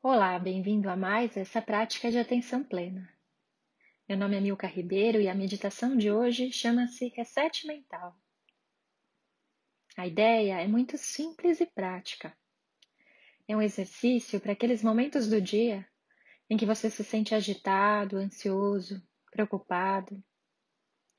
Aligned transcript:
Olá, 0.00 0.38
bem-vindo 0.38 0.88
a 0.88 0.94
mais 0.94 1.36
essa 1.36 1.60
prática 1.60 2.08
de 2.08 2.18
atenção 2.18 2.62
plena. 2.62 3.12
Meu 4.08 4.16
nome 4.16 4.36
é 4.36 4.40
Milka 4.40 4.68
Ribeiro 4.68 5.20
e 5.20 5.28
a 5.28 5.34
meditação 5.34 5.96
de 5.96 6.08
hoje 6.08 6.52
chama-se 6.52 7.08
Reset 7.08 7.66
Mental. 7.66 8.16
A 9.96 10.06
ideia 10.06 10.60
é 10.60 10.68
muito 10.68 10.96
simples 10.96 11.60
e 11.60 11.66
prática. 11.66 12.32
É 13.48 13.56
um 13.56 13.60
exercício 13.60 14.40
para 14.40 14.52
aqueles 14.52 14.84
momentos 14.84 15.28
do 15.28 15.40
dia 15.40 15.84
em 16.48 16.56
que 16.56 16.64
você 16.64 16.88
se 16.88 17.02
sente 17.02 17.34
agitado, 17.34 18.18
ansioso, 18.18 19.02
preocupado 19.32 20.22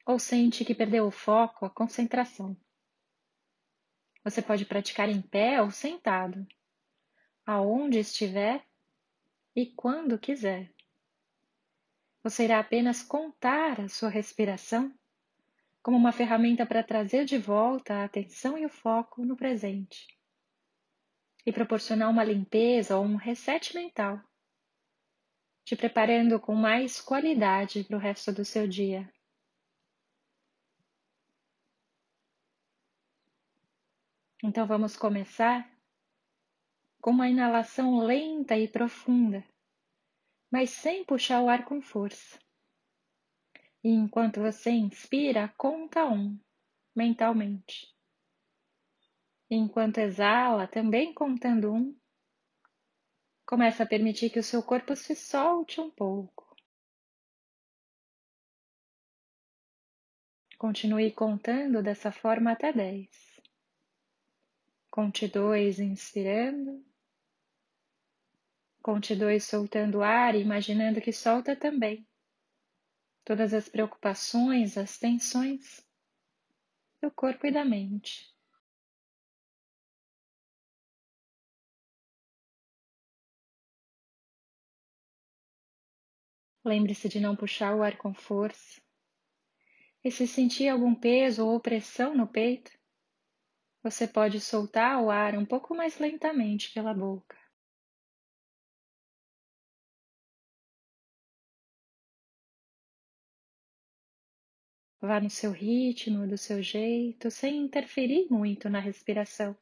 ou 0.05 0.17
sente 0.17 0.63
que 0.63 0.73
perdeu 0.73 1.05
o 1.05 1.11
foco, 1.11 1.65
a 1.65 1.69
concentração. 1.69 2.55
Você 4.23 4.41
pode 4.41 4.65
praticar 4.65 5.09
em 5.09 5.21
pé 5.21 5.61
ou 5.61 5.69
sentado, 5.69 6.47
aonde 7.45 7.99
estiver 7.99 8.68
e 9.59 9.65
quando 9.65 10.17
quiser. 10.17 10.73
Você 12.23 12.45
irá 12.45 12.59
apenas 12.59 13.03
contar 13.03 13.81
a 13.81 13.89
sua 13.89 14.07
respiração 14.07 14.97
como 15.83 15.97
uma 15.97 16.13
ferramenta 16.13 16.65
para 16.65 16.81
trazer 16.81 17.25
de 17.25 17.37
volta 17.37 17.95
a 17.95 18.05
atenção 18.05 18.57
e 18.57 18.65
o 18.65 18.69
foco 18.69 19.25
no 19.25 19.35
presente 19.35 20.07
e 21.45 21.51
proporcionar 21.51 22.09
uma 22.09 22.23
limpeza 22.23 22.97
ou 22.97 23.03
um 23.03 23.17
reset 23.17 23.75
mental, 23.75 24.21
te 25.65 25.75
preparando 25.75 26.39
com 26.39 26.55
mais 26.55 27.01
qualidade 27.01 27.83
para 27.83 27.97
o 27.97 27.99
resto 27.99 28.31
do 28.31 28.45
seu 28.45 28.65
dia. 28.65 29.11
Então 34.41 34.65
vamos 34.65 34.95
começar 34.95 35.69
com 37.01 37.11
uma 37.11 37.29
inalação 37.29 37.99
lenta 37.99 38.57
e 38.57 38.67
profunda, 38.67 39.43
mas 40.51 40.69
sem 40.69 41.05
puxar 41.05 41.41
o 41.41 41.49
ar 41.49 41.63
com 41.65 41.81
força. 41.81 42.39
E 43.83 43.89
enquanto 43.89 44.41
você 44.41 44.71
inspira, 44.71 45.53
conta 45.57 46.05
um 46.05 46.37
mentalmente. 46.93 47.95
E 49.49 49.55
enquanto 49.55 49.99
exala, 49.99 50.67
também 50.67 51.13
contando 51.13 51.73
um, 51.73 51.97
começa 53.45 53.83
a 53.83 53.87
permitir 53.87 54.29
que 54.29 54.39
o 54.39 54.43
seu 54.43 54.61
corpo 54.61 54.95
se 54.95 55.15
solte 55.15 55.79
um 55.79 55.89
pouco. 55.89 56.55
Continue 60.57 61.13
contando 61.13 61.81
dessa 61.81 62.11
forma 62.11 62.51
até 62.51 62.73
dez. 62.73 63.39
Conte 64.91 65.27
dois 65.27 65.79
inspirando 65.79 66.88
Conte 68.91 69.15
dois 69.15 69.43
soltando 69.43 70.01
ar 70.01 70.33
e 70.33 70.41
imaginando 70.41 70.99
que 70.99 71.13
solta 71.13 71.55
também 71.55 72.07
todas 73.23 73.53
as 73.53 73.69
preocupações, 73.69 74.79
as 74.79 74.97
tensões 74.97 75.87
do 76.99 77.11
corpo 77.11 77.45
e 77.45 77.51
da 77.51 77.63
mente. 77.63 78.35
Lembre-se 86.65 87.07
de 87.07 87.19
não 87.19 87.35
puxar 87.35 87.75
o 87.75 87.83
ar 87.83 87.95
com 87.95 88.11
força. 88.11 88.81
E 90.03 90.09
se 90.09 90.25
sentir 90.25 90.67
algum 90.67 90.95
peso 90.95 91.45
ou 91.45 91.55
opressão 91.55 92.17
no 92.17 92.27
peito, 92.27 92.71
você 93.83 94.07
pode 94.07 94.41
soltar 94.41 94.99
o 94.99 95.11
ar 95.11 95.37
um 95.37 95.45
pouco 95.45 95.75
mais 95.75 95.99
lentamente 95.99 96.73
pela 96.73 96.91
boca. 96.91 97.38
Vá 105.01 105.19
no 105.19 105.29
seu 105.29 105.51
ritmo, 105.51 106.25
do 106.25 106.37
seu 106.37 106.63
jeito, 106.63 107.29
sem 107.29 107.57
interferir 107.65 108.27
muito 108.31 108.69
na 108.69 108.79
respiração, 108.79 109.53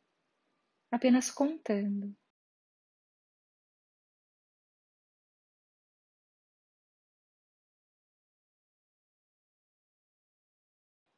apenas 0.91 1.31
contando. 1.31 2.15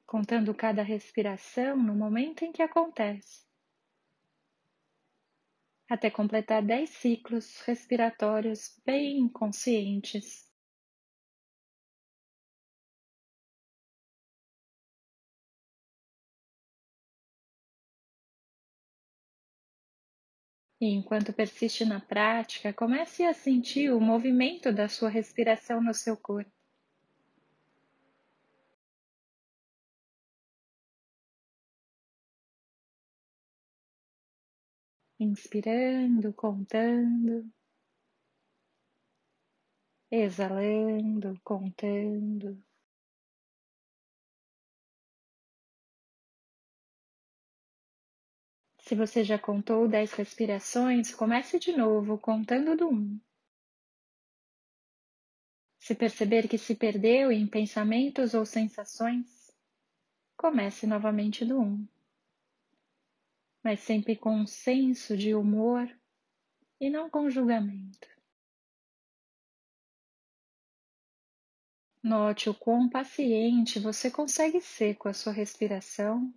Contando 0.06 0.54
cada 0.54 0.84
respiração 0.84 1.78
no 1.78 1.96
momento 1.96 2.44
em 2.44 2.52
que 2.52 2.62
acontece, 2.62 3.46
até 5.88 6.10
completar 6.10 6.64
dez 6.66 6.90
ciclos 6.90 7.60
respiratórios 7.62 8.82
bem 8.84 9.28
conscientes. 9.28 10.49
E 20.82 20.88
enquanto 20.88 21.32
persiste 21.34 21.86
na 21.86 22.00
prática, 22.00 22.74
comece 22.74 23.24
a 23.24 23.34
sentir 23.34 23.92
o 23.94 24.00
movimento 24.02 24.72
da 24.74 24.88
sua 24.90 25.10
respiração 25.10 25.82
no 25.82 25.94
seu 25.94 26.18
corpo. 26.18 26.52
Inspirando, 35.20 36.34
contando. 36.34 37.50
Exalando, 40.12 41.34
contando. 41.44 42.64
Se 48.90 48.96
você 48.96 49.24
já 49.24 49.38
contou 49.38 49.88
10 49.88 50.14
respirações, 50.14 51.14
comece 51.14 51.60
de 51.60 51.72
novo, 51.78 52.18
contando 52.18 52.76
do 52.76 52.90
1. 52.90 53.20
Se 55.78 55.94
perceber 55.94 56.48
que 56.48 56.58
se 56.58 56.74
perdeu 56.74 57.32
em 57.32 57.46
pensamentos 57.46 58.34
ou 58.34 58.48
sensações, 58.48 59.54
comece 60.36 60.88
novamente 60.88 61.46
do 61.46 61.60
1. 61.60 61.88
Mas 63.64 63.80
sempre 63.82 64.16
com 64.16 64.36
um 64.36 64.48
senso 64.48 65.16
de 65.16 65.36
humor 65.36 65.88
e 66.82 66.90
não 66.90 67.12
com 67.12 67.30
julgamento. 67.30 68.10
Note 72.02 72.50
o 72.50 72.56
quão 72.56 72.90
paciente 72.90 73.80
você 73.80 74.10
consegue 74.10 74.60
ser 74.60 74.96
com 74.96 75.08
a 75.08 75.14
sua 75.14 75.32
respiração 75.32 76.34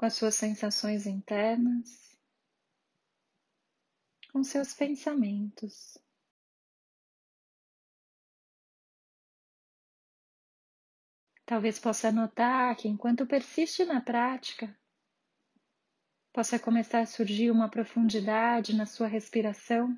com 0.00 0.06
as 0.06 0.14
suas 0.14 0.34
sensações 0.34 1.06
internas, 1.06 2.18
com 4.32 4.42
seus 4.42 4.72
pensamentos. 4.72 5.98
Talvez 11.44 11.78
possa 11.78 12.10
notar 12.10 12.74
que 12.76 12.88
enquanto 12.88 13.26
persiste 13.26 13.84
na 13.84 14.00
prática, 14.00 14.74
possa 16.32 16.58
começar 16.58 17.00
a 17.00 17.06
surgir 17.06 17.50
uma 17.50 17.68
profundidade 17.68 18.74
na 18.74 18.86
sua 18.86 19.06
respiração, 19.06 19.94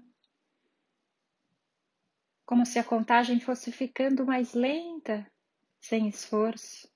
como 2.45 2.67
se 2.67 2.81
a 2.81 2.83
contagem 2.83 3.39
fosse 3.39 3.71
ficando 3.71 4.27
mais 4.27 4.53
lenta, 4.53 5.31
sem 5.79 6.09
esforço. 6.09 6.92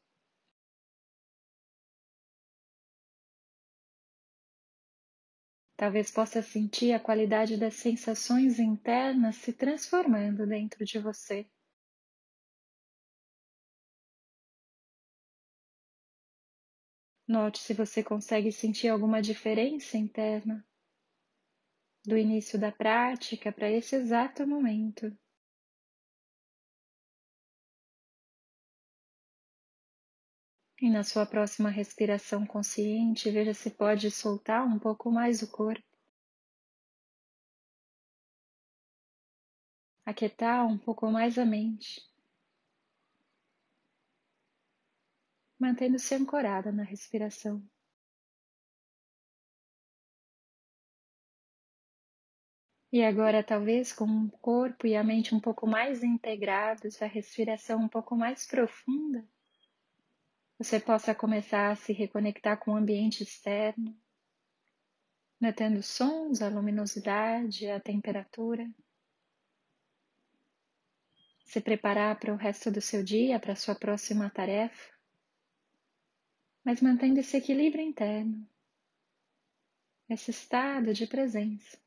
Talvez 5.77 6.11
possa 6.11 6.41
sentir 6.41 6.93
a 6.93 7.01
qualidade 7.01 7.59
das 7.59 7.75
sensações 7.75 8.59
internas 8.59 9.37
se 9.37 9.53
transformando 9.53 10.47
dentro 10.47 10.85
de 10.85 10.99
você. 10.99 11.47
Note 17.29 17.59
se 17.59 17.75
você 17.75 18.03
consegue 18.03 18.51
sentir 18.51 18.89
alguma 18.89 19.21
diferença 19.21 19.99
interna 19.99 20.65
do 22.07 22.17
início 22.17 22.59
da 22.59 22.73
prática 22.73 23.53
para 23.53 23.71
esse 23.71 23.97
exato 23.97 24.47
momento. 24.47 25.13
E 30.87 30.89
na 30.89 31.03
sua 31.03 31.27
próxima 31.27 31.69
respiração 31.69 32.47
consciente, 32.47 33.29
veja 33.29 33.53
se 33.53 33.73
pode 33.73 34.09
soltar 34.09 34.65
um 34.65 34.79
pouco 34.79 35.11
mais 35.11 35.43
o 35.43 35.51
corpo. 35.51 35.83
Aquietar 40.05 40.65
um 40.65 40.79
pouco 40.79 41.11
mais 41.11 41.39
a 41.39 41.45
mente. 41.45 42.01
Mantendo-se 45.59 46.15
ancorada 46.15 46.71
na 46.71 46.85
respiração. 46.85 47.61
E 52.93 53.03
agora, 53.03 53.43
talvez 53.43 53.93
com 53.93 54.05
o 54.05 54.31
corpo 54.39 54.87
e 54.87 54.95
a 54.95 55.03
mente 55.03 55.35
um 55.35 55.41
pouco 55.41 55.67
mais 55.67 56.05
integrados, 56.05 57.03
a 57.03 57.07
respiração 57.07 57.81
um 57.81 57.89
pouco 57.89 58.15
mais 58.15 58.47
profunda, 58.47 59.29
você 60.59 60.81
possa 60.81 61.15
começar 61.15 61.71
a 61.71 61.77
se 61.77 61.93
reconectar 61.93 62.59
com 62.59 62.73
o 62.73 62.77
ambiente 62.77 63.23
externo, 63.23 63.95
notando 65.39 65.79
os 65.79 65.87
sons, 65.87 66.41
a 66.41 66.49
luminosidade, 66.49 67.69
a 67.69 67.79
temperatura. 67.79 68.67
Se 71.45 71.61
preparar 71.61 72.19
para 72.19 72.33
o 72.33 72.37
resto 72.37 72.71
do 72.71 72.81
seu 72.81 73.05
dia, 73.05 73.39
para 73.39 73.53
a 73.53 73.57
sua 73.57 73.75
próxima 73.75 74.31
tarefa, 74.31 74.93
mas 76.65 76.81
mantendo 76.81 77.21
esse 77.21 77.37
equilíbrio 77.37 77.85
interno, 77.85 78.49
esse 80.09 80.31
estado 80.31 80.93
de 80.95 81.07
presença. 81.07 81.79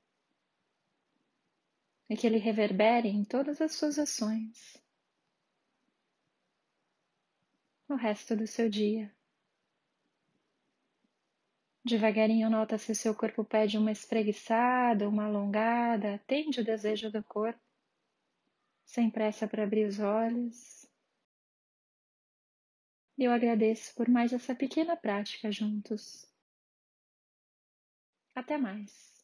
E 2.07 2.15
que 2.15 2.25
ele 2.25 2.37
reverbere 2.37 3.09
em 3.09 3.23
todas 3.23 3.61
as 3.61 3.73
suas 3.73 3.99
ações 3.99 4.79
no 7.89 7.95
resto 7.95 8.35
do 8.35 8.45
seu 8.45 8.69
dia. 8.69 9.11
Devagarinho 11.83 12.47
nota 12.47 12.77
se 12.77 12.91
o 12.91 12.95
seu 12.95 13.15
corpo 13.15 13.43
pede 13.43 13.77
uma 13.77 13.91
espreguiçada, 13.91 15.09
uma 15.09 15.25
alongada, 15.25 16.15
atende 16.15 16.61
o 16.61 16.63
desejo 16.63 17.11
do 17.11 17.23
corpo, 17.23 17.59
sem 18.85 19.09
pressa 19.09 19.47
para 19.47 19.63
abrir 19.63 19.87
os 19.87 19.99
olhos. 19.99 20.87
Eu 23.17 23.31
agradeço 23.31 23.93
por 23.95 24.07
mais 24.07 24.31
essa 24.31 24.53
pequena 24.53 24.95
prática 24.95 25.51
juntos. 25.51 26.31
Até 28.35 28.57
mais. 28.57 29.18